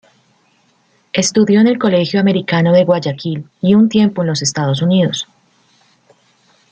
Estudió 1.13 1.59
en 1.61 1.67
el 1.67 1.77
Colegio 1.77 2.19
Americano 2.19 2.71
de 2.73 2.85
Guayaquil 2.85 3.47
y 3.61 3.75
un 3.75 3.87
tiempo 3.87 4.23
en 4.23 4.29
los 4.29 4.41
Estados 4.41 4.81
Unidos. 4.81 5.27